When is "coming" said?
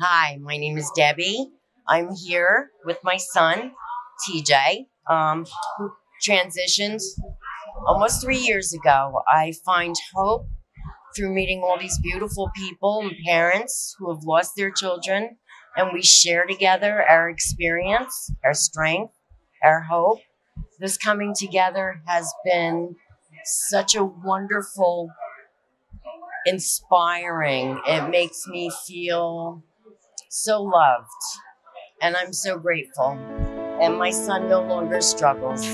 20.96-21.34